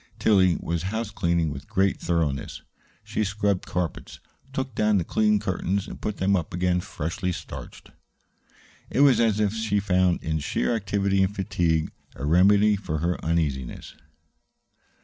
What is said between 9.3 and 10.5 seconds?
if she found in